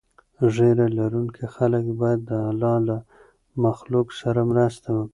ږیره 0.55 0.87
لرونکي 0.97 1.45
خلک 1.55 1.85
باید 2.01 2.21
د 2.29 2.31
الله 2.49 2.77
له 2.87 2.97
مخلوق 3.63 4.07
سره 4.21 4.41
مرسته 4.51 4.87
وکړي. 4.93 5.09